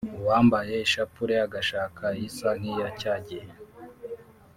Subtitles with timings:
[0.21, 3.49] uwambaye ishapure agashaka isa nk’iya cya gihe